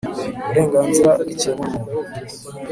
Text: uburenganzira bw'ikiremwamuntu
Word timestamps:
uburenganzira 0.51 1.09
bw'ikiremwamuntu 1.19 1.91